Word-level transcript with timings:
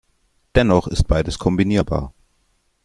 Dennoch 0.55 0.87
ist 0.87 1.07
beides 1.07 1.37
kombinierbar. 1.37 2.11